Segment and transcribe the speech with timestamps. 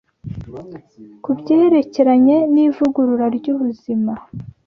[1.23, 4.13] ku byerekeranye n’ivugurura ry’ubuzima